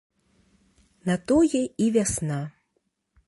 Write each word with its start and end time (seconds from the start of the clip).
На 1.09 1.15
тое 1.31 1.61
і 1.87 1.91
вясна. 1.97 2.39